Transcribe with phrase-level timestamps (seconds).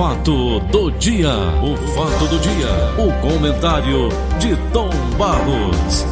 [0.00, 1.28] fato do dia,
[1.62, 4.88] o fato do dia, o comentário de Tom
[5.18, 6.06] Barros.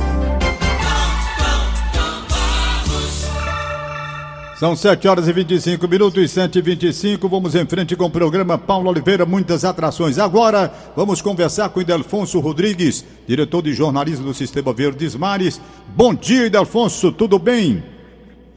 [4.57, 8.11] São 7 horas e 25 minutos e 7 e 25 Vamos em frente com o
[8.11, 10.19] programa Paulo Oliveira, muitas atrações.
[10.19, 15.59] Agora vamos conversar com o Idelfonso Rodrigues, diretor de jornalismo do Sistema Verdes Mares.
[15.97, 17.83] Bom dia, Idelfonso, tudo bem?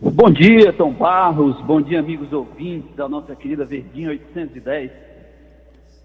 [0.01, 1.55] Bom dia, Tom Barros.
[1.61, 5.10] Bom dia, amigos ouvintes da nossa querida Verdinha 810.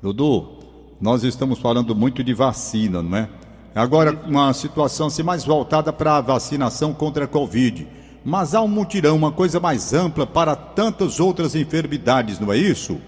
[0.03, 0.59] Dudu,
[1.01, 3.29] nós estamos falando muito de vacina, não é?
[3.75, 7.87] Agora, uma situação assim, mais voltada para a vacinação contra a Covid.
[8.25, 13.01] Mas há um mutirão, uma coisa mais ampla para tantas outras enfermidades, não é isso?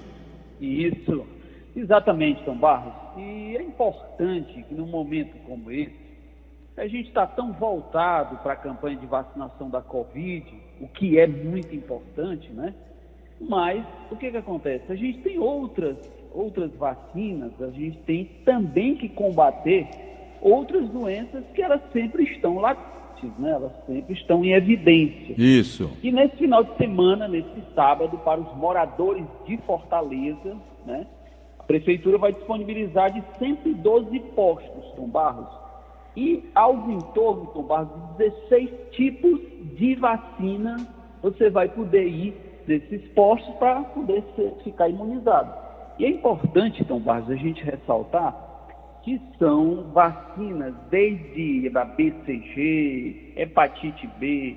[0.60, 1.24] Isso,
[1.74, 2.92] exatamente, Tom Barros.
[3.16, 5.96] E é importante que num momento como esse,
[6.76, 10.46] a gente está tão voltado para a campanha de vacinação da Covid,
[10.80, 12.72] o que é muito importante, né?
[13.40, 14.84] Mas o que, que acontece?
[14.90, 15.96] A gente tem outras,
[16.38, 19.88] outras vacinas, a gente tem também que combater
[20.40, 23.50] outras doenças que elas sempre estão latentes, né?
[23.50, 25.34] Elas sempre estão em evidência.
[25.36, 25.90] Isso.
[26.02, 31.06] E nesse final de semana, nesse sábado, para os moradores de Fortaleza, né?
[31.58, 35.48] A prefeitura vai disponibilizar de 112 postos, Tom Barros,
[36.16, 39.40] e aos entornos, Tom Barros, de 16 tipos
[39.76, 40.76] de vacina
[41.20, 42.34] você vai poder ir
[42.66, 45.67] nesses postos para poder ser, ficar imunizado.
[45.98, 48.48] E é importante, Tom Barros, a gente ressaltar
[49.02, 54.56] que são vacinas desde a BCG, hepatite B,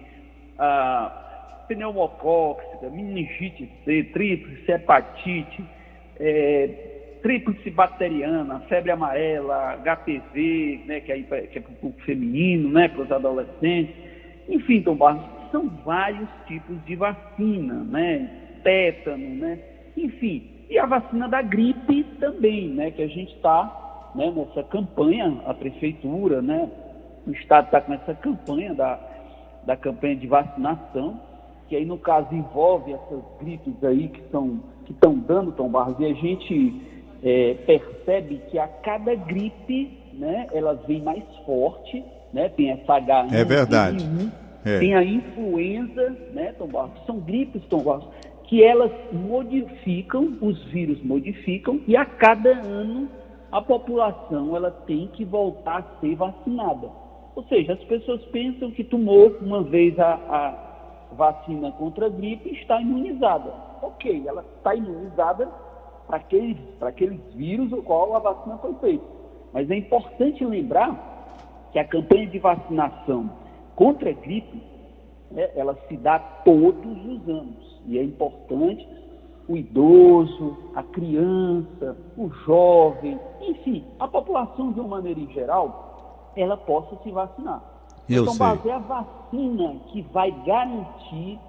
[0.60, 5.64] a pneumocóxica, meningite C, tríplice hepatite,
[6.20, 6.70] é,
[7.24, 12.88] tríplice bacteriana, febre amarela, HPV, né, que, aí, que é para o público feminino, né,
[12.88, 13.96] para os adolescentes.
[14.50, 19.60] Enfim, Tom Barros, são vários tipos de vacina, né, tétano, né,
[19.96, 20.61] enfim.
[20.72, 25.54] E a vacina da gripe também, né, que a gente está né, nessa campanha, a
[25.54, 26.70] prefeitura, né,
[27.28, 28.98] o Estado está com essa campanha da,
[29.66, 31.20] da campanha de vacinação,
[31.68, 36.00] que aí no caso envolve essas gripes aí que estão que estão dando, Tom Barros,
[36.00, 36.82] e a gente
[37.22, 43.34] é, percebe que a cada gripe, né, ela vem mais forte, né, tem essa H1,
[43.34, 44.08] é verdade.
[44.64, 44.80] É.
[44.80, 48.08] tem a influenza, né, Tom Barros, são gripes, Tom Barros,
[48.52, 53.08] que elas modificam, os vírus modificam, e a cada ano
[53.50, 56.90] a população ela tem que voltar a ser vacinada.
[57.34, 62.50] Ou seja, as pessoas pensam que tomou uma vez a, a vacina contra a gripe
[62.50, 63.54] e está imunizada.
[63.82, 65.48] Ok, ela está imunizada
[66.06, 69.06] para aqueles, aqueles vírus o qual a vacina foi feita.
[69.54, 73.32] Mas é importante lembrar que a campanha de vacinação
[73.78, 74.62] contra a gripe,
[75.32, 77.71] né, ela se dá todos os anos.
[77.88, 78.88] E é importante
[79.48, 86.56] o idoso, a criança, o jovem, enfim, a população de uma maneira em geral, ela
[86.56, 87.62] possa se vacinar.
[88.08, 88.72] Eu então, sei.
[88.72, 91.40] é a vacina que vai garantir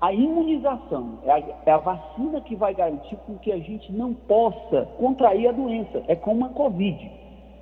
[0.00, 4.12] a imunização é a, é a, vacina que vai garantir com que a gente não
[4.12, 6.02] possa contrair a doença.
[6.06, 7.10] É como a Covid.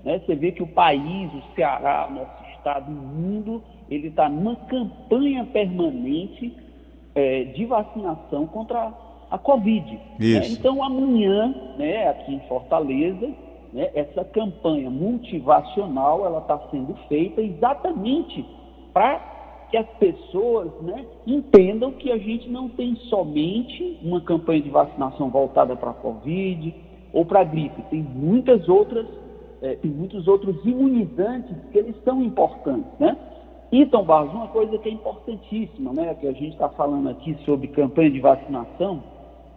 [0.05, 0.19] Né?
[0.19, 4.57] Você vê que o país, o Ceará, o nosso estado, o mundo, ele está numa
[4.57, 6.53] campanha permanente
[7.15, 8.93] é, de vacinação contra
[9.31, 9.99] a Covid.
[10.41, 10.49] Né?
[10.51, 13.31] Então, amanhã, né, aqui em Fortaleza,
[13.73, 18.45] né, essa campanha multivacional ela está sendo feita exatamente
[18.93, 19.33] para
[19.71, 25.31] que as pessoas né, entendam que a gente não tem somente uma campanha de vacinação
[25.31, 26.75] voltada para a Covid
[27.11, 29.07] ou para a gripe, tem muitas outras,
[29.63, 33.17] é, tem muitos outros imunizantes que eles são importantes, né?
[33.75, 37.69] Então, Barros, uma coisa que é importantíssima, né, que a gente está falando aqui sobre
[37.69, 39.03] campanha de vacinação,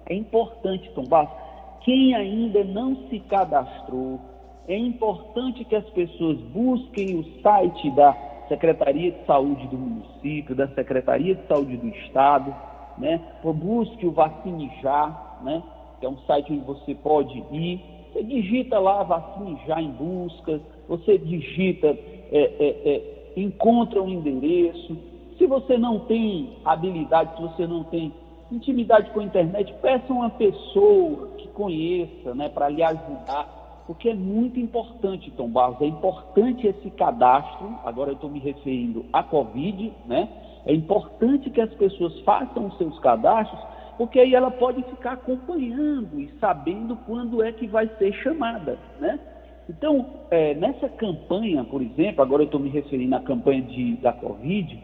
[0.06, 1.36] é importante, Tom Barros,
[1.82, 4.20] quem ainda não se cadastrou,
[4.68, 8.16] é importante que as pessoas busquem o site da
[8.48, 12.56] Secretaria de Saúde do município, da Secretaria de Saúde do Estado,
[12.98, 13.20] né?
[13.44, 15.62] Busque o Vacine Já, né?
[16.00, 17.82] Que é um site onde você pode ir.
[18.12, 21.98] Você digita lá Vacine Já em buscas, você digita, é,
[22.32, 24.98] é, é, encontra um endereço.
[25.38, 28.14] Se você não tem habilidade, se você não tem
[28.52, 34.16] intimidade com a internet, peça uma pessoa que conheça, né, para lhe ajudar porque é
[34.16, 39.94] muito importante, Tom Barros, é importante esse cadastro, agora eu estou me referindo à Covid,
[40.06, 40.28] né?
[40.66, 43.62] É importante que as pessoas façam os seus cadastros,
[43.98, 49.20] porque aí ela pode ficar acompanhando e sabendo quando é que vai ser chamada, né?
[49.70, 54.14] Então, é, nessa campanha, por exemplo, agora eu estou me referindo à campanha de, da
[54.14, 54.80] Covid,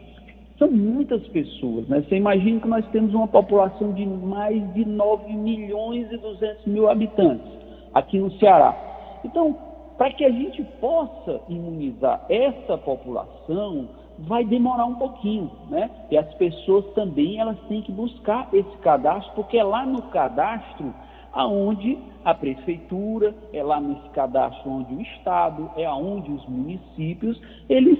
[0.58, 2.02] São muitas pessoas, né?
[2.02, 6.88] Você imagina que nós temos uma população de mais de 9 milhões e 200 mil
[6.88, 7.46] habitantes
[7.94, 8.76] aqui no Ceará.
[9.24, 9.56] Então,
[9.96, 13.88] para que a gente possa imunizar essa população,
[14.18, 15.90] vai demorar um pouquinho, né?
[16.10, 20.92] E as pessoas também elas têm que buscar esse cadastro, porque lá no cadastro
[21.32, 27.98] aonde a prefeitura, é lá nesse cadastro onde o estado, é aonde os municípios, eles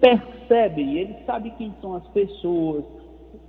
[0.00, 2.84] percebem, eles sabem quem são as pessoas,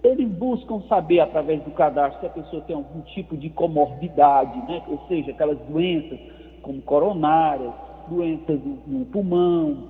[0.04, 4.82] eles buscam saber através do cadastro se a pessoa tem algum tipo de comorbidade, né?
[4.88, 6.20] ou seja, aquelas doenças
[6.62, 7.72] como coronárias,
[8.08, 9.90] doenças no pulmão,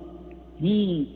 [0.58, 1.08] rim,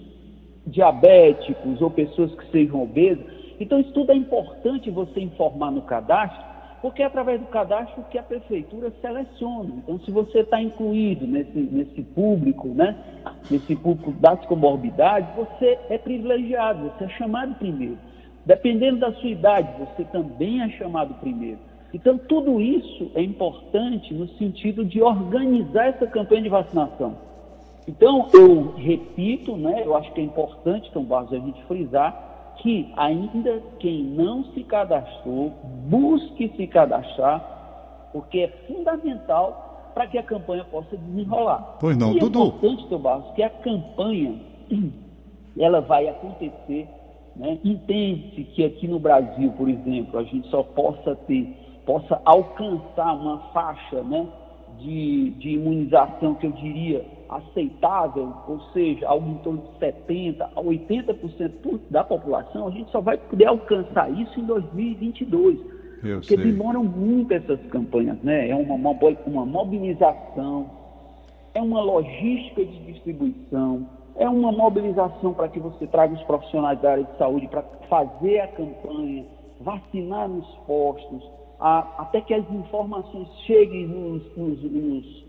[0.67, 3.25] diabéticos ou pessoas que sejam obesas.
[3.58, 6.55] Então, isso tudo é importante você informar no cadastro,
[6.86, 9.74] porque é através do cadastro que a prefeitura seleciona.
[9.78, 12.96] Então, se você está incluído nesse, nesse público, né,
[13.50, 17.98] nesse público das comorbidades, você é privilegiado, você é chamado primeiro.
[18.44, 21.58] Dependendo da sua idade, você também é chamado primeiro.
[21.92, 27.16] Então, tudo isso é importante no sentido de organizar essa campanha de vacinação.
[27.88, 32.92] Então, eu repito, né, eu acho que é importante, então, Barros, a gente frisar que
[32.96, 35.52] ainda quem não se cadastrou,
[35.88, 41.78] busque se cadastrar, porque é fundamental para que a campanha possa desenrolar.
[41.80, 42.42] Pois não, e Dudu.
[42.42, 44.34] É importante, Barros, que a campanha
[45.58, 46.88] ela vai acontecer.
[47.34, 47.58] Né?
[47.64, 53.38] Entende-se que aqui no Brasil, por exemplo, a gente só possa ter, possa alcançar uma
[53.52, 54.26] faixa né,
[54.78, 60.62] de, de imunização que eu diria aceitável, ou seja, algo em torno de 70% a
[60.62, 65.58] 80% da população, a gente só vai poder alcançar isso em 2022.
[66.02, 66.44] Eu porque sei.
[66.44, 68.49] demoram muito essas campanhas, né?
[68.49, 70.70] É uma, mo- uma mobilização,
[71.55, 76.93] é uma logística de distribuição, é uma mobilização para que você traga os profissionais da
[76.93, 79.25] área de saúde para fazer a campanha,
[79.61, 81.25] vacinar nos postos,
[81.58, 85.26] a- até que as informações cheguem nos, nos- nos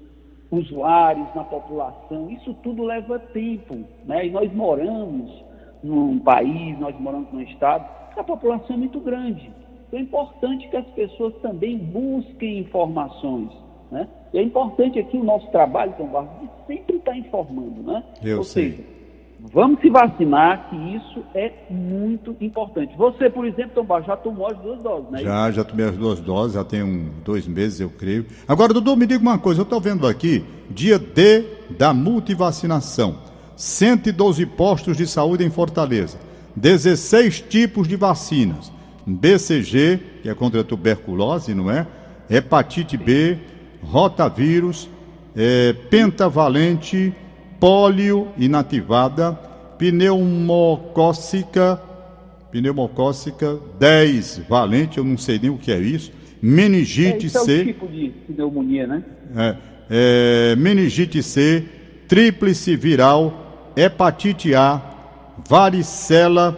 [0.52, 2.30] usuários, na população.
[2.32, 3.80] Isso tudo leva tempo.
[4.06, 4.28] Né?
[4.28, 5.44] E nós moramos
[5.84, 9.52] num país, nós moramos num estado, a população é muito grande.
[9.88, 13.50] Então é importante que as pessoas também busquem informações.
[13.92, 14.08] Né?
[14.34, 17.84] E é importante aqui o nosso trabalho, Tom Barros, de sempre estar informando.
[17.84, 18.04] Né?
[18.24, 18.72] Eu Ou sei.
[18.72, 18.84] seja,
[19.39, 22.95] vamos se vacinar, que isso é muito importante.
[22.98, 25.19] Você, por exemplo, Tom já tomou as duas doses, né?
[25.19, 28.25] Já, já tomei as duas doses, já tem um, dois meses, eu creio.
[28.48, 31.45] Agora, Dudu, me diga uma coisa, eu estou vendo aqui, dia D
[31.78, 33.18] da multivacinação.
[33.56, 36.19] 112 postos de saúde em Fortaleza.
[36.56, 38.72] 16 tipos de vacinas.
[39.06, 41.88] BCG, que é contra a tuberculose, não é?
[42.30, 43.38] Hepatite B,
[43.81, 44.89] rotavírus,
[45.36, 47.13] eh, pentavalente,
[47.59, 49.33] pólio inativada,
[49.77, 51.80] pneumocócica,
[52.51, 57.42] pneumocócica 10 valente, eu não sei nem o que é isso, É, meningite isso é
[57.42, 59.04] C, tipo de pneumonia, né?
[59.36, 59.56] é,
[59.89, 61.63] é, meningite C,
[62.07, 64.81] tríplice viral, hepatite A,
[65.48, 66.51] varicela,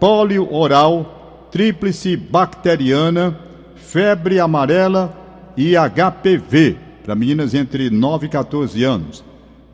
[0.00, 3.38] pólio oral, tríplice bacteriana,
[3.76, 5.16] febre amarela
[5.56, 9.24] e HPV, para meninas entre 9 e 14 anos.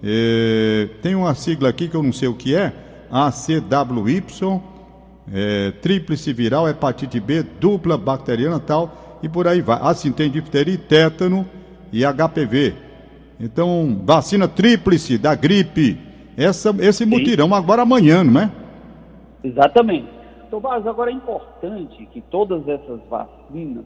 [0.02, 2.72] É, tem uma sigla aqui que eu não sei o que é,
[3.10, 4.24] ACWY,
[5.32, 9.78] é, tríplice viral, hepatite B, dupla bacteriana tal, e por aí vai.
[9.80, 11.46] Assim, tem difteria, tétano
[11.92, 12.74] e HPV.
[13.38, 15.98] Então, vacina tríplice da gripe.
[16.36, 18.50] Essa, esse mutirão agora amanhã, não é?
[19.44, 20.08] Exatamente.
[20.50, 23.84] Tomás, agora é importante que todas essas vacinas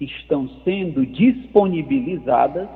[0.00, 2.68] estão sendo disponibilizadas.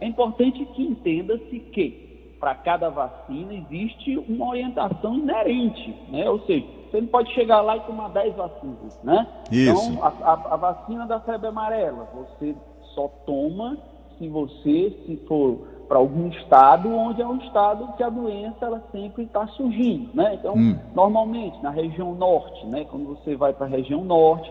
[0.00, 2.09] É importante que entenda-se que
[2.40, 6.28] para cada vacina existe uma orientação inerente, né?
[6.30, 9.26] Ou seja, você não pode chegar lá e tomar 10 vacinas, né?
[9.52, 9.92] Isso.
[9.92, 12.56] Então, a, a- a vacina da febre amarela, você
[12.94, 13.76] só toma
[14.18, 18.82] se você se for para algum estado onde é um estado que a doença ela
[18.90, 20.34] sempre está surgindo, né?
[20.34, 20.78] Então, Hum.
[20.94, 22.86] normalmente na região norte, né?
[22.90, 24.50] Quando você vai para a região norte,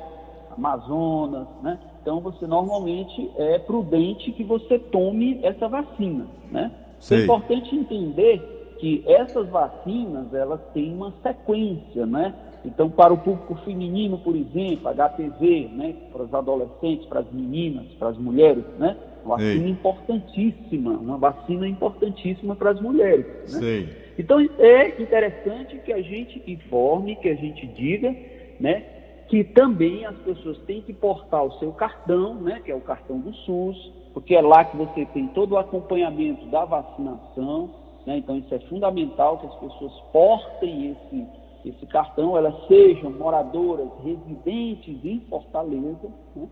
[0.55, 1.79] Amazonas, né?
[2.01, 6.71] Então você normalmente é prudente que você tome essa vacina, né?
[6.99, 7.21] Sei.
[7.21, 12.33] É importante entender que essas vacinas elas têm uma sequência, né?
[12.63, 15.95] Então para o público feminino, por exemplo, HPV, né?
[16.11, 18.95] Para os adolescentes, para as meninas, para as mulheres, né?
[19.23, 19.69] Uma vacina Ei.
[19.69, 23.25] importantíssima, uma vacina importantíssima para as mulheres.
[23.53, 23.59] Né?
[23.59, 23.89] Sei.
[24.17, 28.15] Então é interessante que a gente informe, que a gente diga,
[28.59, 28.83] né,
[29.29, 33.19] que também as pessoas têm que portar o seu cartão, né, que é o cartão
[33.19, 37.69] do SUS, porque é lá que você tem todo o acompanhamento da vacinação,
[38.07, 41.27] né, então isso é fundamental que as pessoas portem esse,
[41.63, 46.09] esse cartão, elas sejam moradoras residentes em Fortaleza.
[46.35, 46.47] Né?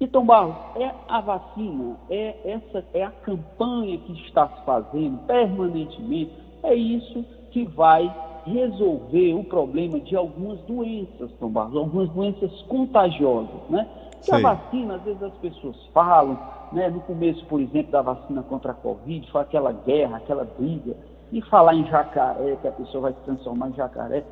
[0.00, 6.32] Então, Barros, é a vacina, é essa é a campanha que está se fazendo permanentemente,
[6.62, 8.12] é isso que vai
[8.44, 13.86] resolver o problema de algumas doenças, Tom Barros, algumas doenças contagiosas, né?
[14.22, 16.38] Que a vacina, às vezes as pessoas falam,
[16.72, 16.88] né?
[16.88, 20.96] No começo, por exemplo, da vacina contra a Covid, foi aquela guerra, aquela briga,
[21.32, 24.24] e falar em jacaré, que a pessoa vai se transformar em jacaré.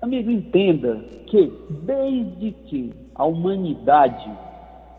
[0.00, 4.30] Amigo, entenda que desde que a humanidade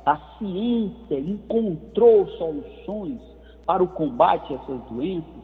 [0.06, 3.20] a ciência encontrou soluções
[3.66, 5.44] para o combate a essas doenças,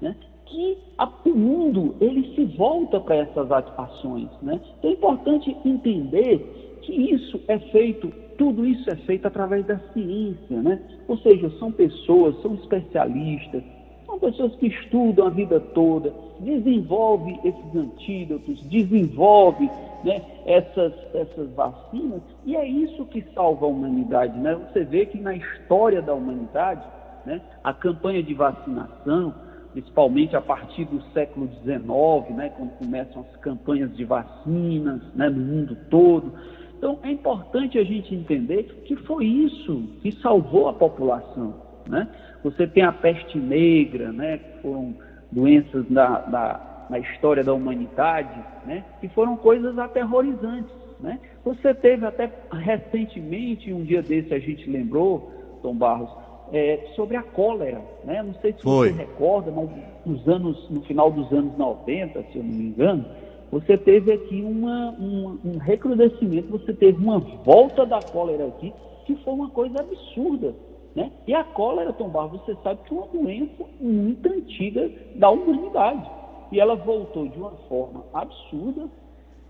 [0.00, 0.16] né,
[0.50, 0.78] que
[1.24, 4.28] o mundo ele se volta para essas ações.
[4.42, 4.60] Né?
[4.78, 10.62] Então é importante entender que isso é feito, tudo isso é feito através da ciência,
[10.62, 10.80] né?
[11.06, 13.62] ou seja, são pessoas, são especialistas,
[14.06, 19.70] são pessoas que estudam a vida toda, desenvolvem esses antídotos, desenvolvem
[20.02, 24.38] né, essas, essas vacinas, e é isso que salva a humanidade.
[24.38, 24.54] Né?
[24.54, 26.82] Você vê que na história da humanidade,
[27.26, 29.34] né, a campanha de vacinação,
[29.72, 35.40] principalmente a partir do século XIX, né, quando começam as campanhas de vacinas né, no
[35.40, 36.32] mundo todo.
[36.76, 41.54] Então, é importante a gente entender que foi isso que salvou a população.
[41.88, 42.08] Né?
[42.42, 44.94] Você tem a peste negra, né, que foram
[45.30, 48.84] doenças da, da na história da humanidade, né?
[49.00, 50.74] que foram coisas aterrorizantes.
[50.98, 51.20] Né?
[51.44, 56.10] Você teve até recentemente, um dia desse a gente lembrou, Tom Barros,
[56.52, 57.80] é, sobre a cólera.
[58.04, 58.22] Né?
[58.22, 58.90] Não sei se Foi.
[58.90, 59.70] você recorda, mas
[60.04, 63.04] nos anos, no final dos anos 90, se eu não me engano,
[63.50, 68.72] você teve aqui uma, uma, um recrudescimento, você teve uma volta da cólera aqui,
[69.06, 70.54] que foi uma coisa absurda.
[70.94, 71.10] Né?
[71.26, 76.08] E a cólera, Tom Barros, você sabe que é uma doença muito antiga da humanidade.
[76.52, 78.88] E ela voltou de uma forma absurda,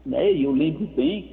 [0.04, 0.32] né?
[0.32, 1.30] E eu lembro bem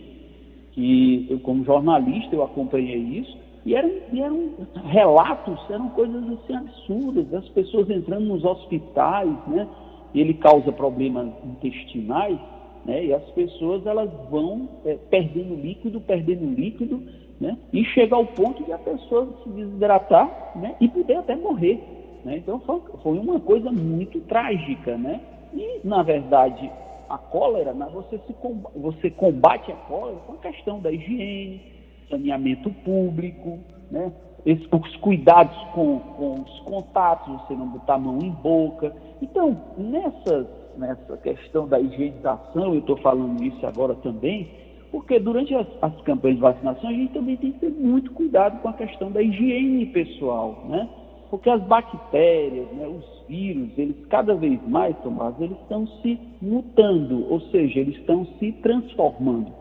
[0.72, 4.50] que eu, como jornalista, eu acompanhei isso, e eram, eram
[4.86, 9.68] relatos, eram coisas assim absurdas, as pessoas entrando nos hospitais, né?
[10.16, 12.40] Ele causa problemas intestinais,
[12.86, 13.08] né?
[13.08, 17.04] E as pessoas elas vão é, perdendo líquido, perdendo líquido,
[17.42, 17.58] né?
[17.74, 20.78] E chega ao ponto de a pessoa se desidratar, né?
[20.80, 21.84] E poder até morrer,
[22.24, 22.38] né?
[22.38, 25.20] Então foi, foi uma coisa muito trágica, né?
[25.54, 26.72] E, na verdade,
[27.10, 28.36] a cólera, né, você, se,
[28.78, 31.77] você combate a cólera com a questão da higiene,
[32.10, 33.60] saneamento público,
[33.92, 34.12] né?
[34.46, 38.96] Esse, os cuidados com, com, os contatos, você não botar a mão em boca.
[39.22, 40.48] Então, nessa,
[40.78, 44.50] nessa questão da higienização, eu estou falando isso agora também,
[44.90, 48.62] porque durante as, as, campanhas de vacinação a gente também tem que ter muito cuidado
[48.62, 50.88] com a questão da higiene pessoal, né?
[51.30, 57.30] Porque as bactérias, né, os vírus, eles cada vez mais, Tomás, eles estão se mutando,
[57.30, 59.52] ou seja, eles estão se transformando.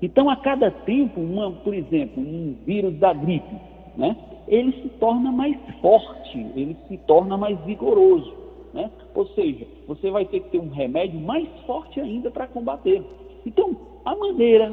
[0.00, 3.54] Então, a cada tempo, uma, por exemplo, um vírus da gripe,
[3.96, 8.32] né, ele se torna mais forte, ele se torna mais vigoroso.
[8.72, 8.90] Né?
[9.14, 13.02] Ou seja, você vai ter que ter um remédio mais forte ainda para combater.
[13.44, 14.72] Então, a maneira,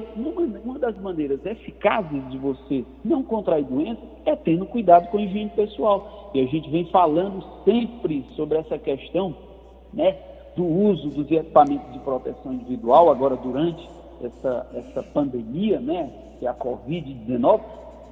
[0.63, 5.49] uma das maneiras eficazes de você não contrair doença é tendo cuidado com a higiene
[5.49, 6.31] pessoal.
[6.33, 9.35] E a gente vem falando sempre sobre essa questão
[9.93, 10.15] né,
[10.55, 13.87] do uso dos equipamentos de proteção individual, agora durante
[14.21, 17.61] essa, essa pandemia, né, que é a Covid-19,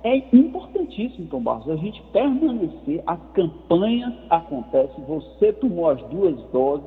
[0.04, 6.86] é importantíssimo, Tom Barros, a gente permanecer, as campanhas acontecem, você tomou as duas doses,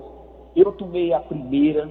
[0.55, 1.91] eu tomei a primeira,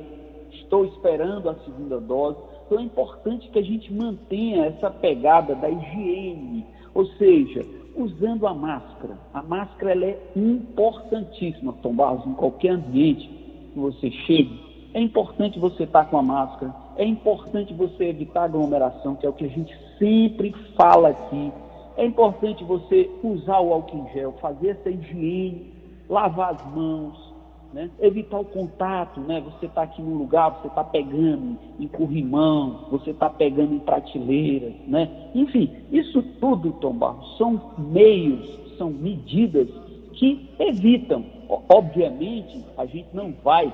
[0.51, 2.38] estou esperando a segunda dose.
[2.65, 7.62] Então é importante que a gente mantenha essa pegada da higiene, ou seja,
[7.96, 9.17] usando a máscara.
[9.34, 13.27] A máscara ela é importantíssima, Tom Barros, em qualquer ambiente
[13.74, 14.60] que você chegue.
[14.94, 19.34] É importante você estar com a máscara, é importante você evitar aglomeração, que é o
[19.34, 21.52] que a gente sempre fala aqui.
[21.98, 25.74] É importante você usar o álcool em gel, fazer essa higiene,
[26.10, 27.34] lavar as mãos,
[27.74, 27.90] né?
[28.00, 29.42] Evitar o contato, né?
[29.42, 34.74] Você está aqui num lugar, você está pegando em corrimão, você está pegando em prateleiras,
[34.88, 35.10] né?
[35.34, 38.48] Enfim, isso tudo, Tom Barros, são meios,
[38.78, 39.68] são medidas
[40.14, 41.25] que evitam.
[41.70, 43.72] Obviamente, a gente não vai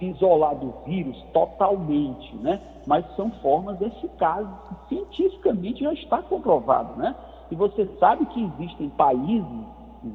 [0.00, 2.60] isolar do vírus totalmente, né?
[2.86, 4.50] Mas são formas eficazes,
[4.88, 7.14] cientificamente já está comprovado, né?
[7.50, 9.46] E você sabe que existem países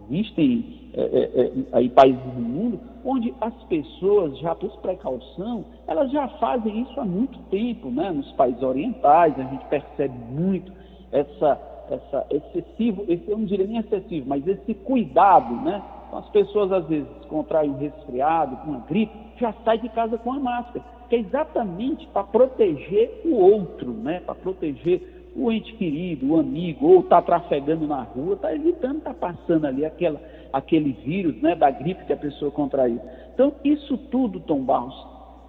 [0.10, 6.12] existem é, é, é, aí países do mundo onde as pessoas, já por precaução, elas
[6.12, 8.12] já fazem isso há muito tempo, né?
[8.12, 10.72] Nos países orientais, a gente percebe muito
[11.12, 11.60] essa,
[11.90, 15.82] essa excessivo, esse, eu não diria nem excessivo, mas esse cuidado, né?
[16.10, 20.34] Então, as pessoas às vezes contraem um resfriado, uma gripe, já sai de casa com
[20.34, 20.84] a máscara.
[21.08, 24.20] que é exatamente para proteger o outro, né?
[24.20, 25.02] para proteger
[25.36, 29.66] o ente querido, o amigo, ou está trafegando na rua, está evitando estar tá passando
[29.66, 30.20] ali aquela,
[30.52, 33.00] aquele vírus né, da gripe que a pessoa contraiu.
[33.34, 34.96] Então, isso tudo, Tom Barros,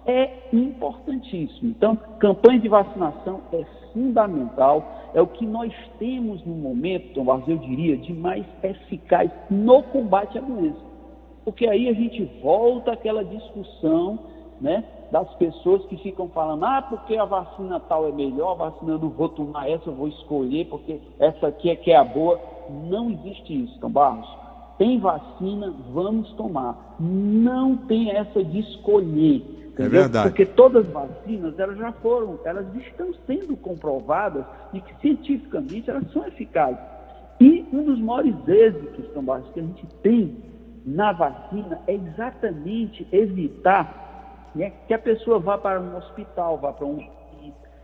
[0.05, 1.69] é importantíssimo.
[1.69, 7.47] Então, campanha de vacinação é fundamental, é o que nós temos no momento, Tom Barros,
[7.47, 10.79] eu diria, de mais eficaz no combate à doença.
[11.43, 14.19] Porque aí a gente volta àquela discussão
[14.59, 18.93] né, das pessoas que ficam falando, ah, porque a vacina tal é melhor, a vacina
[18.93, 22.03] eu não vou tomar essa, eu vou escolher, porque essa aqui é que é a
[22.03, 22.39] boa.
[22.87, 24.27] Não existe isso, Tom Barros.
[24.77, 26.95] Tem vacina, vamos tomar.
[26.99, 29.60] Não tem essa de escolher.
[29.77, 30.29] É verdade.
[30.29, 36.11] Porque todas as vacinas, elas já foram, elas estão sendo comprovadas e que cientificamente elas
[36.11, 36.79] são eficazes.
[37.39, 40.37] E um dos maiores êxitos, Tom Barros, que a gente tem
[40.85, 46.85] na vacina é exatamente evitar né, que a pessoa vá para um hospital, vá para
[46.85, 46.99] um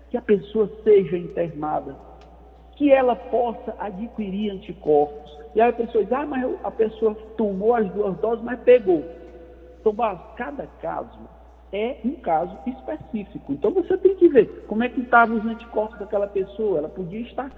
[0.10, 1.96] que a pessoa seja internada,
[2.78, 5.38] que ela possa adquirir anticorpos.
[5.54, 9.04] E aí a pessoa diz, ah, mas a pessoa tomou as duas doses, mas pegou.
[9.80, 9.94] Então,
[10.36, 11.20] cada caso
[11.72, 13.54] é um caso específico.
[13.54, 16.80] Então você tem que ver como é que estavam os anticorpos daquela pessoa.
[16.80, 17.52] Ela podia estar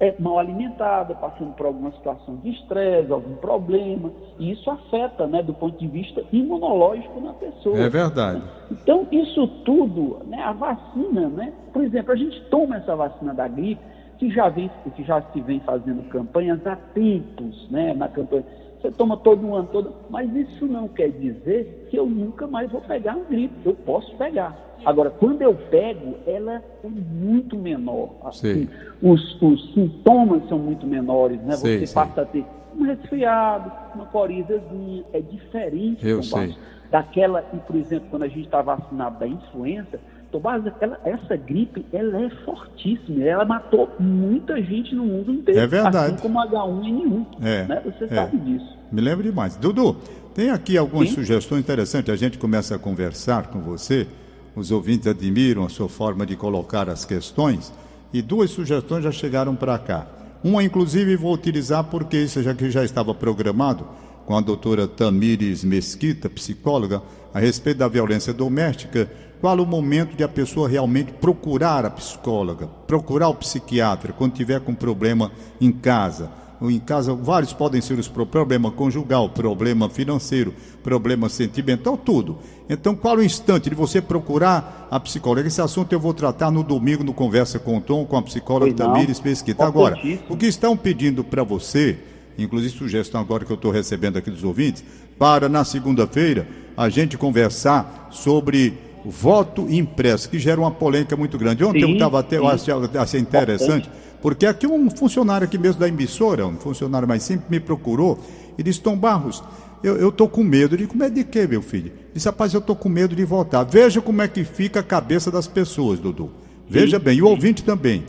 [0.00, 5.42] é, mal alimentada, passando por alguma situação de estresse, algum problema, e isso afeta, né,
[5.42, 7.78] do ponto de vista imunológico na pessoa.
[7.78, 8.42] É verdade.
[8.70, 13.48] Então, isso tudo, né, a vacina, né, por exemplo, a gente toma essa vacina da
[13.48, 13.82] gripe,
[14.18, 18.44] que já, vem, que já se vem fazendo campanhas há tempos, né, na campanha.
[18.80, 22.70] Você toma todo um ano todo, mas isso não quer dizer que eu nunca mais
[22.70, 23.54] vou pegar uma gripe.
[23.64, 24.56] Eu posso pegar.
[24.84, 28.10] Agora, quando eu pego, ela é muito menor.
[28.22, 28.68] Assim,
[29.02, 31.56] os, os, sintomas são muito menores, né?
[31.56, 31.94] Sei, Você sei.
[31.94, 32.44] passa a ter
[32.78, 36.54] um resfriado, uma corizazinha, é diferente eu sei.
[36.90, 39.98] daquela, e, por exemplo, quando a gente está vacinado da influenza,
[40.30, 45.58] Tomás, ela, essa gripe, ela é fortíssima, ela matou muita gente no mundo inteiro.
[45.58, 46.14] É verdade.
[46.14, 47.82] Assim como H1N1, é, né?
[47.84, 48.08] Você é.
[48.08, 48.78] sabe disso.
[48.92, 49.56] Me lembro demais.
[49.56, 49.96] Dudu,
[50.34, 51.14] tem aqui algumas Sim?
[51.14, 54.06] sugestões interessantes, a gente começa a conversar com você,
[54.54, 57.72] os ouvintes admiram a sua forma de colocar as questões,
[58.12, 60.06] e duas sugestões já chegaram para cá.
[60.44, 63.86] Uma, inclusive, vou utilizar porque isso já que já estava programado
[64.26, 69.10] com a doutora Tamires Mesquita, psicóloga, a respeito da violência doméstica,
[69.40, 74.60] qual o momento de a pessoa realmente procurar a psicóloga, procurar o psiquiatra quando tiver
[74.60, 76.30] com problema em casa.
[76.60, 82.38] Ou em casa, vários podem ser os problema conjugal, problema financeiro, problema sentimental, tudo.
[82.68, 85.46] Então, qual o instante de você procurar a psicóloga?
[85.46, 88.74] Esse assunto eu vou tratar no domingo no Conversa com o Tom, com a psicóloga
[88.74, 89.64] Tamires Pesquita.
[89.64, 89.96] Agora,
[90.28, 91.96] o que estão pedindo para você,
[92.36, 94.84] inclusive sugestão agora que eu estou recebendo aqui dos ouvintes,
[95.16, 101.64] para na segunda-feira a gente conversar sobre voto impresso, que gera uma polêmica muito grande.
[101.64, 103.90] Ontem sim, eu estava até, eu achei, achei interessante,
[104.20, 108.18] porque aqui um funcionário aqui mesmo da emissora, um funcionário mais simples, me procurou
[108.56, 109.42] e disse, Tom Barros,
[109.82, 110.74] eu estou com medo.
[110.74, 111.92] Eu disse, com medo de quê, meu filho?
[112.12, 113.64] Disse, rapaz, eu estou com medo de votar.
[113.64, 116.30] Veja como é que fica a cabeça das pessoas, Dudu.
[116.68, 118.04] Veja sim, bem, e o ouvinte também.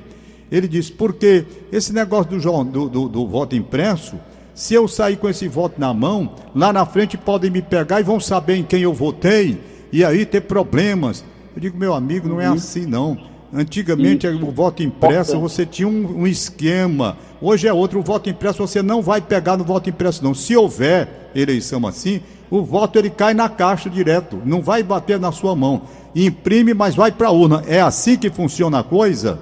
[0.52, 4.16] Ele disse, porque esse negócio do, do, do, do voto impresso,
[4.56, 8.04] se eu sair com esse voto na mão, lá na frente podem me pegar e
[8.04, 9.60] vão saber em quem eu votei
[9.92, 11.26] e aí ter problemas.
[11.56, 12.56] Eu digo, meu amigo, não é uhum.
[12.56, 13.18] assim não.
[13.52, 17.18] Antigamente o voto impresso você tinha um, um, esquema.
[17.42, 18.00] Hoje é outro.
[18.00, 20.36] O voto impresso você não vai pegar no voto impresso não.
[20.36, 22.22] Se houver eleição assim,
[22.52, 24.40] o voto ele cai na caixa direto.
[24.46, 25.82] Não vai bater na sua mão.
[26.16, 27.64] Imprime, mas vai para a urna.
[27.68, 29.40] É assim que funciona a coisa?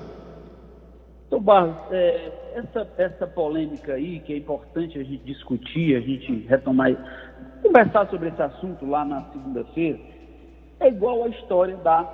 [1.27, 6.45] Então, Barros, é, essa, essa polêmica aí, que é importante a gente discutir, a gente
[6.47, 6.95] retomar,
[7.61, 9.99] conversar sobre esse assunto lá na segunda-feira
[10.79, 12.05] é igual a história da,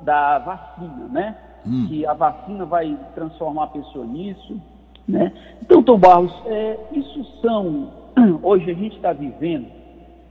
[0.00, 1.36] da vacina, né?
[1.66, 1.86] Hum.
[1.88, 4.60] Que a vacina vai transformar a pessoa nisso,
[5.08, 5.32] né?
[5.62, 7.90] Então, Tom Barros, é, isso são...
[8.42, 9.66] Hoje a gente está vivendo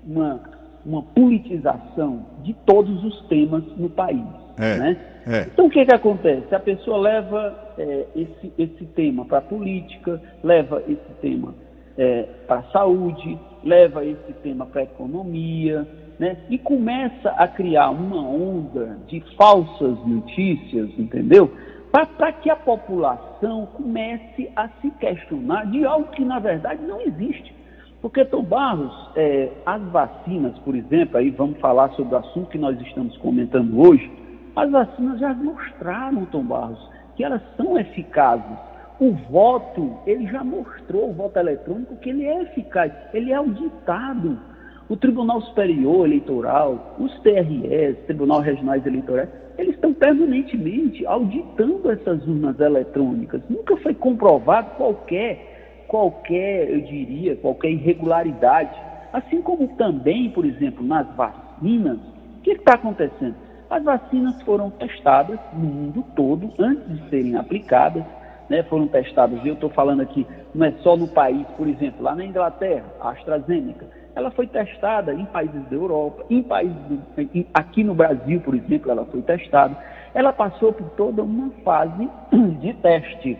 [0.05, 0.39] uma,
[0.85, 4.25] uma politização de todos os temas no país,
[4.57, 4.97] é, né?
[5.25, 5.41] É.
[5.51, 6.53] Então, o que, que acontece?
[6.53, 11.53] A pessoa leva é, esse, esse tema para a política, leva esse tema
[11.97, 15.87] é, para a saúde, leva esse tema para a economia,
[16.19, 16.37] né?
[16.49, 21.51] E começa a criar uma onda de falsas notícias, entendeu?
[21.91, 27.53] Para que a população comece a se questionar de algo que na verdade não existe.
[28.01, 32.57] Porque, Tom Barros, é, as vacinas, por exemplo, aí vamos falar sobre o assunto que
[32.57, 34.11] nós estamos comentando hoje,
[34.55, 38.57] as vacinas já mostraram, Tom Barros, que elas são eficazes.
[39.03, 44.39] O voto, ele já mostrou, o voto eletrônico, que ele é eficaz, ele é auditado
[44.87, 52.57] O Tribunal Superior Eleitoral, os TREs, Tribunal Regionais Eleitorais, eles estão permanentemente auditando essas urnas
[52.61, 53.41] eletrônicas.
[53.49, 58.73] Nunca foi comprovado qualquer, qualquer, eu diria, qualquer irregularidade.
[59.11, 63.35] Assim como também, por exemplo, nas vacinas, o que está acontecendo?
[63.69, 68.05] As vacinas foram testadas no mundo todo antes de serem aplicadas,
[68.53, 72.13] né, foram testadas, eu estou falando aqui, não é só no país, por exemplo, lá
[72.13, 76.77] na Inglaterra, a AstraZeneca, ela foi testada em países da Europa, em países
[77.17, 79.75] em, aqui no Brasil, por exemplo, ela foi testada.
[80.13, 82.07] Ela passou por toda uma fase
[82.61, 83.39] de testes.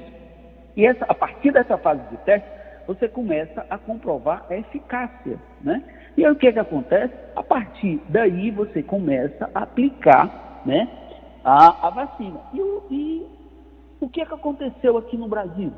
[0.76, 2.50] E essa, a partir dessa fase de teste,
[2.88, 5.84] você começa a comprovar a eficácia, né?
[6.18, 7.14] E aí o que, é que acontece?
[7.36, 10.88] A partir daí você começa a aplicar, né,
[11.44, 12.40] a, a vacina.
[12.52, 13.33] E, e
[14.04, 15.72] o que é que aconteceu aqui no Brasil?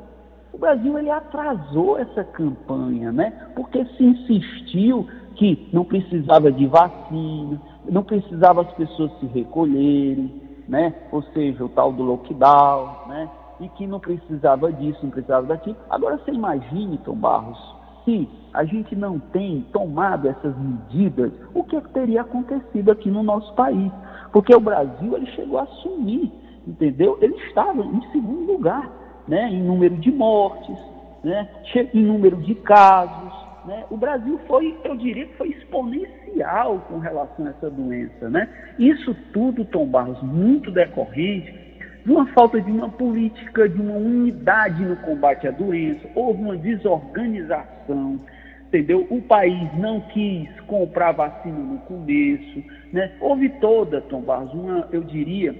[0.52, 3.50] O Brasil ele atrasou essa campanha, né?
[3.54, 10.94] Porque se insistiu que não precisava de vacina, não precisava as pessoas se recolherem, né?
[11.12, 13.30] Ou seja, o tal do lockdown, né?
[13.60, 15.76] E que não precisava disso, não precisava daquilo.
[15.88, 17.58] Agora você imagine, Tom Barros,
[18.04, 23.10] se a gente não tem tomado essas medidas, o que, é que teria acontecido aqui
[23.10, 23.92] no nosso país?
[24.32, 26.32] Porque o Brasil ele chegou a assumir,
[26.66, 27.18] entendeu?
[27.20, 28.90] Ele estava em segundo lugar
[29.28, 30.78] né, em número de mortes,
[31.22, 31.48] né,
[31.92, 33.32] em número de casos.
[33.64, 33.84] Né?
[33.90, 38.28] O Brasil foi, eu diria foi exponencial com relação a essa doença.
[38.30, 38.48] Né?
[38.78, 41.66] Isso tudo, Tom Barros, muito decorrente
[42.04, 46.56] de uma falta de uma política, de uma unidade no combate à doença, houve uma
[46.56, 48.20] desorganização,
[48.68, 49.04] entendeu?
[49.10, 53.10] O país não quis comprar vacina no começo, né?
[53.20, 55.52] Houve toda, Tom Barros, uma, eu diria,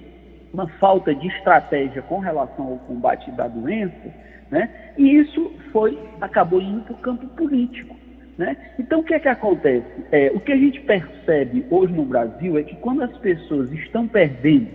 [0.53, 4.15] uma falta de estratégia com relação ao combate da doença,
[4.51, 4.71] né?
[4.97, 7.97] e isso foi, acabou indo para o campo político.
[8.39, 8.57] Né?
[8.79, 9.87] Então, o que é que acontece?
[10.13, 14.07] É, o que a gente percebe hoje no Brasil é que quando as pessoas estão
[14.07, 14.69] perdendo,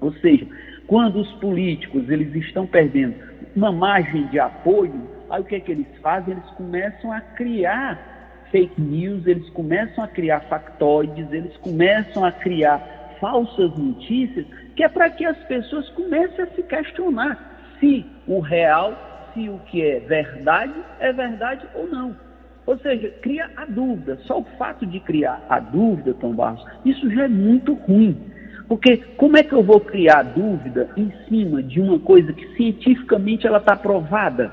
[0.00, 0.46] ou seja,
[0.86, 3.14] quando os políticos eles estão perdendo
[3.56, 6.34] uma margem de apoio, aí o que é que eles fazem?
[6.34, 12.99] Eles começam a criar fake news, eles começam a criar factoides, eles começam a criar
[13.20, 18.94] falsas notícias que é para que as pessoas comecem a se questionar se o real,
[19.32, 22.14] se o que é verdade, é verdade ou não.
[22.66, 24.18] Ou seja, cria a dúvida.
[24.26, 28.16] Só o fato de criar a dúvida, Tom Barros, isso já é muito ruim.
[28.68, 33.46] Porque como é que eu vou criar dúvida em cima de uma coisa que cientificamente
[33.46, 34.52] ela está provada?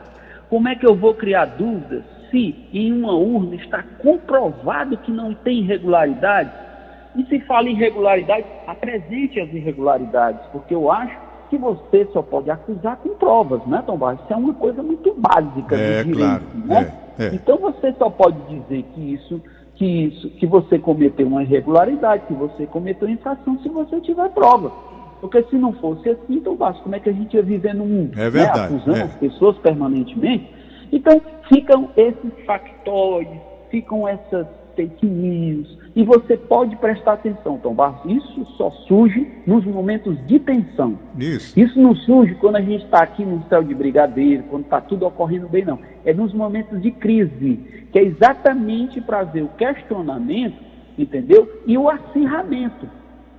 [0.49, 5.33] Como é que eu vou criar dúvida se em uma urna está comprovado que não
[5.33, 6.49] tem irregularidade?
[7.17, 11.17] E se fala em irregularidade, apresente as irregularidades, porque eu acho
[11.49, 14.21] que você só pode acusar com provas, né, Tom Barros?
[14.23, 16.43] Isso é uma coisa muito básica é, do direito, claro.
[16.65, 16.93] né?
[17.17, 17.35] É, é.
[17.35, 19.41] Então você só pode dizer que isso,
[19.75, 24.71] que isso, que você cometeu uma irregularidade, que você cometeu infração se você tiver prova.
[25.19, 27.85] Porque se não fosse assim, Tom Barros, como é que a gente ia viver no
[27.85, 28.19] mundo?
[28.19, 28.59] É verdade.
[28.59, 28.65] Né?
[28.65, 29.01] Acusando é.
[29.03, 30.47] as pessoas permanentemente.
[30.91, 33.39] Então ficam esses factores,
[33.71, 34.45] ficam essas
[34.77, 35.77] fake news.
[35.95, 40.97] E você pode prestar atenção, Tom Barros, isso só surge nos momentos de tensão.
[41.17, 41.59] Isso.
[41.59, 45.07] Isso não surge quando a gente está aqui no céu de brigadeiro, quando está tudo
[45.07, 45.79] ocorrendo bem, não.
[46.05, 47.59] É nos momentos de crise,
[47.91, 50.55] que é exatamente para ver o questionamento,
[50.97, 51.51] entendeu?
[51.65, 52.87] E o acirramento.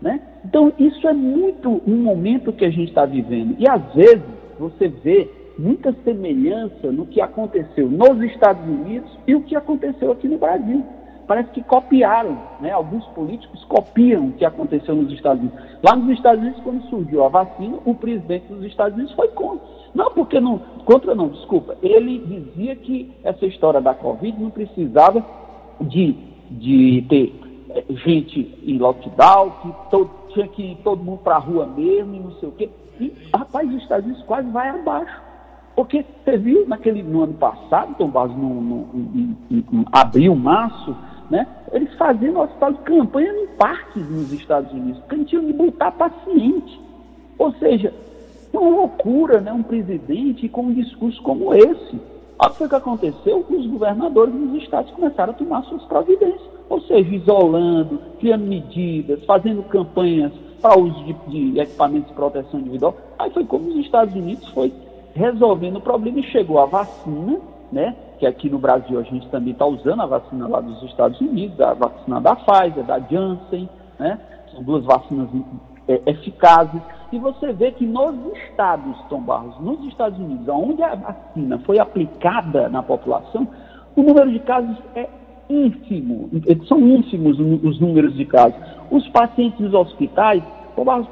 [0.02, 0.20] Né?
[0.44, 3.54] Então, isso é muito um momento que a gente está vivendo.
[3.58, 4.22] E às vezes
[4.58, 10.28] você vê muita semelhança no que aconteceu nos Estados Unidos e o que aconteceu aqui
[10.28, 10.84] no Brasil
[11.28, 12.72] parece que copiaram, né?
[12.72, 15.60] alguns políticos copiam o que aconteceu nos Estados Unidos.
[15.82, 19.64] Lá nos Estados Unidos, quando surgiu a vacina, o presidente dos Estados Unidos foi contra.
[19.94, 21.76] Não, porque não, contra não, desculpa.
[21.82, 25.24] Ele dizia que essa história da Covid não precisava
[25.82, 26.16] de,
[26.50, 27.34] de ter
[27.70, 29.50] eh, gente em lockdown,
[29.90, 32.70] que tinha que ir todo mundo para a rua mesmo e não sei o quê.
[32.98, 35.28] E, rapaz, os Estados Unidos quase vai abaixo.
[35.76, 38.88] Porque você viu naquele, no ano passado, Tom Barros, no, no,
[39.48, 40.96] em abril, março,
[41.30, 41.46] né?
[41.72, 45.92] Eles faziam nosso tal de campanha em parques nos Estados Unidos, porque tinham de botar
[45.92, 46.80] paciente.
[47.38, 47.92] Ou seja,
[48.52, 49.52] uma loucura, né?
[49.52, 52.00] Um presidente com um discurso como esse.
[52.40, 57.12] Olha o que aconteceu, os governadores dos estados começaram a tomar suas providências, ou seja,
[57.12, 61.12] isolando, criando medidas, fazendo campanhas para uso de,
[61.52, 62.96] de equipamentos de proteção individual.
[63.18, 64.72] Aí foi como os Estados Unidos foi
[65.14, 67.40] resolvendo o problema e chegou a vacina,
[67.72, 67.96] né?
[68.18, 71.60] Que aqui no Brasil a gente também está usando a vacina lá dos Estados Unidos,
[71.60, 74.18] a vacina da Pfizer, da Janssen, né?
[74.52, 75.28] São duas vacinas
[75.86, 76.80] é, eficazes.
[77.12, 81.78] E você vê que nos estados, Tom Barros, nos Estados Unidos, onde a vacina foi
[81.78, 83.48] aplicada na população,
[83.96, 85.08] o número de casos é
[85.48, 86.28] ínfimo,
[86.66, 88.60] são ínfimos os números de casos.
[88.90, 90.42] Os pacientes dos hospitais,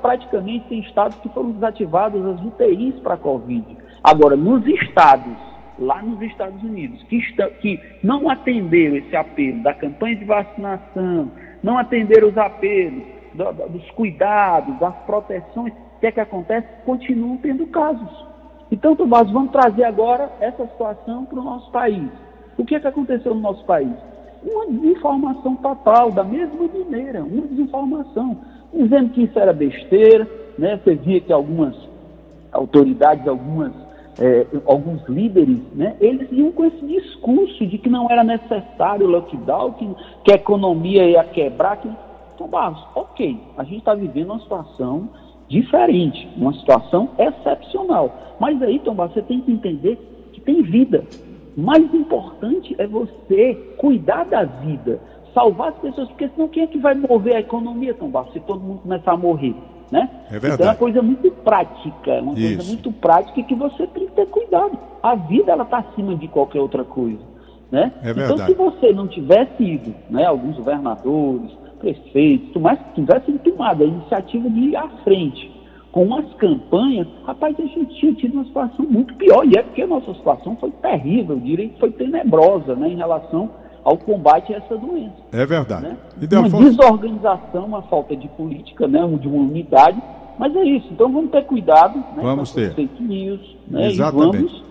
[0.01, 3.65] praticamente tem estados que foram desativados as UTIs para a Covid.
[4.05, 5.37] Agora, nos estados,
[5.79, 11.31] lá nos Estados Unidos, que, está, que não atenderam esse apelo da campanha de vacinação,
[11.63, 13.03] não atenderam os apelos
[13.35, 16.67] do, dos cuidados, das proteções, o que é que acontece?
[16.85, 18.27] Continuam tendo casos.
[18.71, 22.11] Então, Tomás, vamos trazer agora essa situação para o nosso país.
[22.59, 23.93] O que é que aconteceu no nosso país?
[24.43, 28.39] Uma desinformação total, da mesma maneira, uma desinformação,
[28.73, 30.79] dizendo que isso era besteira, né?
[30.83, 31.77] Você via que algumas
[32.53, 33.73] autoridades, algumas,
[34.19, 35.97] é, alguns líderes, né?
[36.01, 39.89] Eles iam com esse discurso de que não era necessário o lockdown, que,
[40.25, 41.77] que a economia ia quebrar.
[41.77, 41.89] Que...
[42.35, 45.09] Então, Barros, ok, a gente está vivendo uma situação
[45.49, 48.37] diferente, uma situação excepcional.
[48.41, 49.99] Mas aí, Tom Barros, você tem que entender
[50.33, 51.05] que tem vida.
[51.57, 55.01] Mais importante é você cuidar da vida,
[55.33, 58.41] salvar as pessoas, porque senão quem é que vai mover a economia, Tom Barros, se
[58.41, 59.55] todo mundo começar a morrer?
[59.91, 60.11] Né?
[60.29, 60.55] É verdade.
[60.55, 62.57] Então é uma coisa muito prática, uma Isso.
[62.57, 64.79] coisa muito prática que você tem que ter cuidado.
[65.03, 67.21] A vida ela está acima de qualquer outra coisa.
[67.71, 67.93] Né?
[68.03, 73.87] É então, se você não tivesse ido, né, alguns governadores, prefeitos, mas tivessem tomado a
[73.87, 75.55] iniciativa de ir à frente
[75.93, 79.47] com as campanhas, rapaz, a gente tinha tido uma situação muito pior.
[79.47, 82.97] E é porque a nossa situação foi terrível, eu diria que foi tenebrosa né, em
[82.97, 83.51] relação
[83.87, 85.15] ao combate a essa doença.
[85.31, 85.87] É verdade.
[85.87, 85.97] Né?
[86.41, 90.03] Uma desorganização, uma falta de política, né, de uma unidade.
[90.37, 92.75] Mas é isso, então vamos ter cuidado né, Vamos ter.
[92.75, 94.37] fake news né, Exatamente.
[94.37, 94.63] e vamos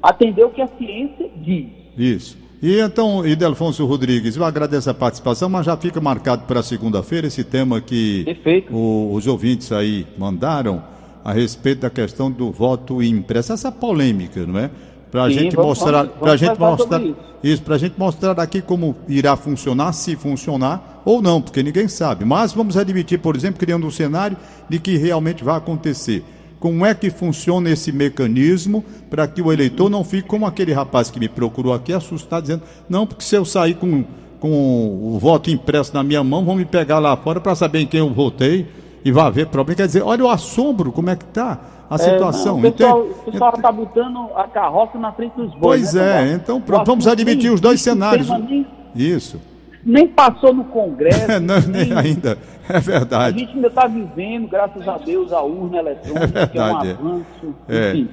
[0.00, 1.66] atender o que a ciência diz.
[1.98, 2.38] Isso.
[2.62, 7.42] E então, Idelfonso Rodrigues, eu agradeço a participação, mas já fica marcado para segunda-feira esse
[7.42, 8.24] tema que
[8.70, 10.84] o- os ouvintes aí mandaram
[11.24, 14.70] a respeito da questão do voto impresso, essa polêmica, não é?
[15.12, 17.02] Para a gente vamos- mostrar, pra vamos gente mostrar
[17.44, 21.86] isso, para a gente mostrar aqui como irá funcionar, se funcionar ou não, porque ninguém
[21.86, 22.24] sabe.
[22.24, 24.38] Mas vamos admitir, por exemplo, criando um cenário
[24.70, 26.24] de que realmente vai acontecer.
[26.58, 31.10] Como é que funciona esse mecanismo para que o eleitor não fique como aquele rapaz
[31.10, 34.04] que me procurou aqui assustado, dizendo: não, porque se eu sair com,
[34.40, 37.86] com o voto impresso na minha mão, vão me pegar lá fora para saber em
[37.86, 38.66] quem eu votei
[39.04, 39.76] e vai haver problema.
[39.76, 41.58] Quer dizer, olha o assombro, como é que está
[41.90, 42.58] a situação.
[42.58, 43.14] É, não, o pessoal entende?
[43.26, 45.60] o pessoal está botando a carroça na frente dos bois.
[45.60, 48.28] Pois né, é, então pronto, vamos admitir os dois cenários.
[48.28, 49.40] Nem, Isso.
[49.84, 51.26] nem passou no Congresso.
[51.40, 52.38] Não, nem- nem ainda.
[52.68, 53.38] É A verdade.
[53.40, 56.92] gente ainda está vivendo, graças a Deus, a urna eletrônica, que é um verdade, é.
[56.92, 57.54] avanço.
[57.68, 57.90] É.
[57.90, 58.08] Enfim,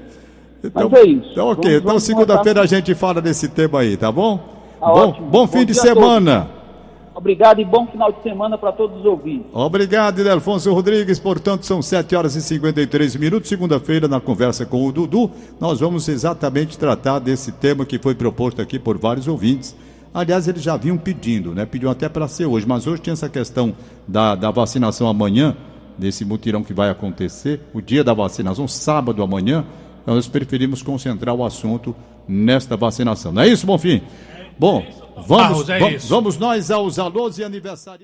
[0.63, 1.29] Então, Mas é isso.
[1.31, 1.63] Então, ok.
[1.71, 4.37] Vamos- então, segunda-feira a gente fala desse tema aí, tá bom?
[4.79, 5.27] Tá bom, ótimo.
[5.27, 6.47] bom Bom fim de dia a semana.
[7.19, 9.47] Obrigado e bom final de semana para todos os ouvintes.
[9.53, 11.19] Obrigado, Idelfonso Rodrigues.
[11.19, 13.49] Portanto, são 7 horas e 53 minutos.
[13.49, 15.29] Segunda-feira, na conversa com o Dudu,
[15.59, 19.75] nós vamos exatamente tratar desse tema que foi proposto aqui por vários ouvintes.
[20.13, 21.65] Aliás, eles já vinham pedindo, né?
[21.65, 23.75] Pediam até para ser hoje, mas hoje tinha essa questão
[24.07, 25.55] da, da vacinação amanhã,
[25.97, 29.65] desse mutirão que vai acontecer, o dia da vacinação, sábado amanhã.
[30.01, 31.95] Então, nós preferimos concentrar o assunto
[32.27, 33.31] nesta vacinação.
[33.31, 34.01] Não é isso, Bonfim?
[34.59, 37.97] Bom, vamos, Barros, é vamos, vamos nós aos alôs e aniversários.